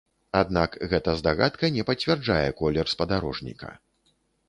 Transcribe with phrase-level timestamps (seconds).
[0.39, 3.69] Аднак гэта здагадка не пацвярджае колер спадарожніка.